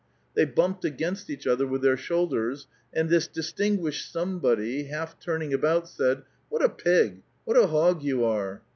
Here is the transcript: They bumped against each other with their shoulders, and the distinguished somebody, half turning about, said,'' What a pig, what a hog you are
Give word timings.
They 0.33 0.45
bumped 0.45 0.83
against 0.83 1.29
each 1.29 1.45
other 1.45 1.67
with 1.67 1.83
their 1.83 1.95
shoulders, 1.95 2.65
and 2.91 3.07
the 3.07 3.19
distinguished 3.19 4.11
somebody, 4.11 4.85
half 4.85 5.19
turning 5.19 5.53
about, 5.53 5.87
said,'' 5.87 6.23
What 6.49 6.63
a 6.65 6.69
pig, 6.69 7.21
what 7.45 7.55
a 7.55 7.67
hog 7.67 8.01
you 8.01 8.23
are 8.25 8.63